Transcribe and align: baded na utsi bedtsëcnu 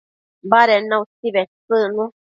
baded 0.51 0.83
na 0.89 0.95
utsi 1.03 1.27
bedtsëcnu 1.35 2.05